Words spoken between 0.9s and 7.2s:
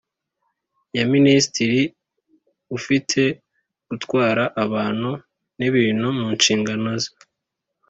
Ya minisitiri ufite gutwara abantu n ibintu mu nshingano ze